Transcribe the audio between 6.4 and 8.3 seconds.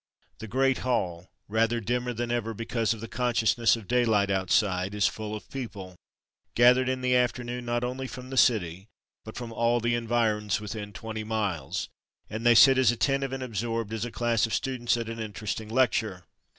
gathered in the afternoon not only